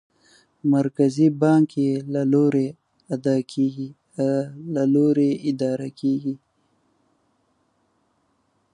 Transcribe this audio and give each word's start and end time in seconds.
مرکزي 0.73 1.27
بانک 1.41 1.69
یې 1.85 1.93
له 4.77 4.87
لوري 4.95 5.31
اداره 5.53 5.89
کېږي. 6.01 6.33